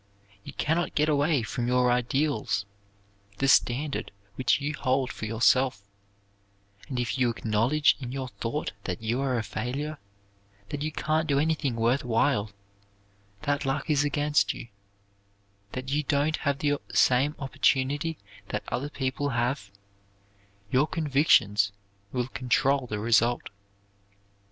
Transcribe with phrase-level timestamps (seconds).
[0.43, 2.65] You can not get away from your ideals,
[3.37, 5.83] the standard which you hold for yourself,
[6.89, 9.99] and if you acknowledge in your thought that you are a failure,
[10.69, 12.49] that you can't do anything worth while,
[13.43, 14.69] that luck is against you,
[15.73, 18.17] that you don't have the same opportunity
[18.49, 19.71] that other people have
[20.71, 21.73] your convictions
[22.11, 23.51] will control the result.